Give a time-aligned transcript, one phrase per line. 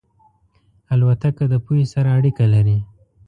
[0.93, 2.77] الوتکه د پوهې سره اړیکه لري.